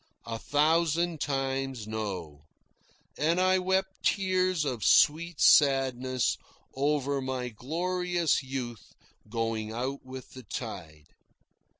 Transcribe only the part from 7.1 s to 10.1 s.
my glorious youth going out